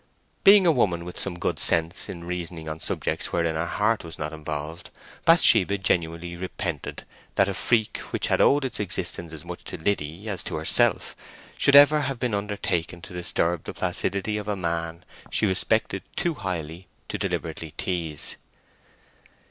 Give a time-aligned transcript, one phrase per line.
[0.43, 4.17] Being a woman with some good sense in reasoning on subjects wherein her heart was
[4.17, 4.89] not involved,
[5.25, 10.27] Bathsheba genuinely repented that a freak which had owed its existence as much to Liddy
[10.27, 11.15] as to herself,
[11.55, 16.33] should ever have been undertaken, to disturb the placidity of a man she respected too
[16.33, 18.37] highly to deliberately tease.